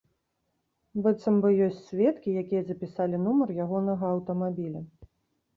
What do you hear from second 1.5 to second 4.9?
ёсць сведкі, якія запісалі нумар ягонага аўтамабіля.